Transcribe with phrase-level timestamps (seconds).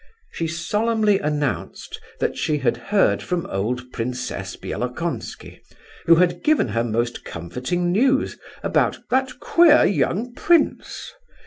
[0.31, 5.59] She solemnly announced that she had heard from old Princess Bielokonski,
[6.07, 11.11] who had given her most comforting news about "that queer young prince."